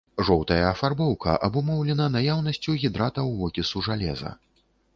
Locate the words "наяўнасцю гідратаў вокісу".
2.15-3.87